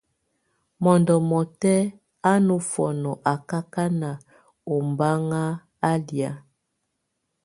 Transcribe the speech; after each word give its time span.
Mondo 0.83 1.11
ɔmɔtɛ́ 1.21 1.77
a 2.31 2.33
ofɔnɔ 2.55 3.11
akakán 3.31 3.99
ombáŋ 4.73 5.21
a 5.89 5.91
lia. 6.05 6.31